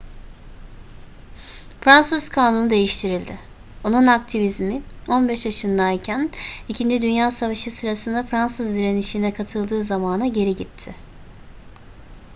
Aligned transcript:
fransız 1.81 2.29
kanunu 2.29 2.69
değiştirildi 2.69 3.37
onun 3.83 4.07
aktivizmi 4.07 4.81
15 5.07 5.45
yaşındayken 5.45 6.29
ii 6.69 7.01
dünya 7.01 7.31
savaşı 7.31 7.71
sırasında 7.71 8.23
fransız 8.23 8.75
direnişine 8.75 9.33
katıldığı 9.33 9.83
zamana 9.83 10.27
geri 10.27 10.55
gitti 10.55 10.95